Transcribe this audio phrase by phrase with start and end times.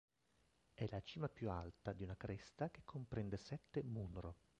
[0.73, 4.35] È la cima più alta di una cresta che comprende sette munro.